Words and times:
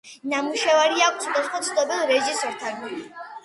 ნამუშევარი 0.29 1.03
აქვს 1.09 1.21
სხვადასხვა 1.29 1.63
ცნობილ 1.69 2.03
რეჟისორთან. 2.15 2.85